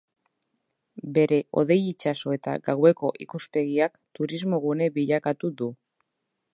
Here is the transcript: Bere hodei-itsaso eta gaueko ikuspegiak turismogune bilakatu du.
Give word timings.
Bere 1.17 1.37
hodei-itsaso 1.59 2.33
eta 2.37 2.55
gaueko 2.71 3.13
ikuspegiak 3.27 4.01
turismogune 4.21 4.93
bilakatu 5.01 5.55
du. 5.63 5.73